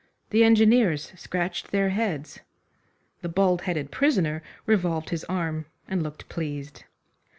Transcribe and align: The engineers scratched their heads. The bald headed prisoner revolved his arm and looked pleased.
The 0.31 0.43
engineers 0.43 1.13
scratched 1.15 1.69
their 1.69 1.89
heads. 1.89 2.39
The 3.21 3.29
bald 3.29 3.61
headed 3.61 3.91
prisoner 3.91 4.41
revolved 4.65 5.11
his 5.11 5.23
arm 5.25 5.67
and 5.87 6.01
looked 6.01 6.27
pleased. 6.27 6.85